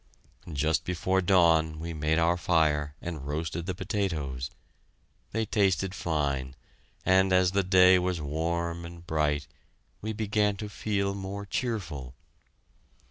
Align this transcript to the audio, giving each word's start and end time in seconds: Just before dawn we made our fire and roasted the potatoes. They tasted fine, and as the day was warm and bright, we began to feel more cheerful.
Just 0.51 0.83
before 0.83 1.21
dawn 1.21 1.79
we 1.79 1.93
made 1.93 2.17
our 2.17 2.35
fire 2.35 2.95
and 3.03 3.27
roasted 3.27 3.67
the 3.67 3.75
potatoes. 3.75 4.49
They 5.31 5.45
tasted 5.45 5.93
fine, 5.93 6.55
and 7.05 7.31
as 7.31 7.51
the 7.51 7.61
day 7.63 7.99
was 7.99 8.19
warm 8.19 8.83
and 8.83 9.05
bright, 9.05 9.45
we 10.01 10.11
began 10.11 10.57
to 10.57 10.69
feel 10.69 11.13
more 11.13 11.45
cheerful. 11.45 12.15